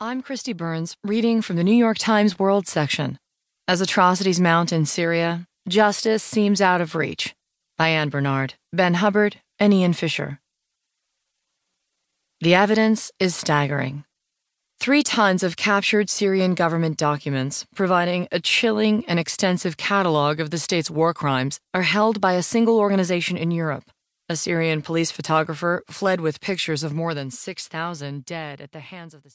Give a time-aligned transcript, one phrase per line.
[0.00, 3.16] I'm Kristi Burns, reading from the New York Times World section.
[3.68, 7.32] As atrocities mount in Syria, justice seems out of reach.
[7.78, 10.40] By Anne Barnard, Ben Hubbard, and Ian Fisher.
[12.40, 14.04] The evidence is staggering.
[14.80, 20.58] Three tons of captured Syrian government documents, providing a chilling and extensive catalog of the
[20.58, 23.84] state's war crimes, are held by a single organization in Europe.
[24.28, 29.14] A Syrian police photographer fled with pictures of more than 6,000 dead at the hands
[29.14, 29.32] of the state.